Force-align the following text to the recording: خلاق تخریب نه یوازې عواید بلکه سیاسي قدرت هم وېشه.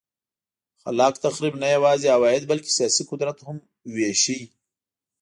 خلاق 0.81 1.15
تخریب 1.25 1.53
نه 1.61 1.67
یوازې 1.75 2.07
عواید 2.15 2.43
بلکه 2.51 2.69
سیاسي 2.77 3.03
قدرت 3.09 3.37
هم 3.47 3.57
وېشه. 3.93 4.39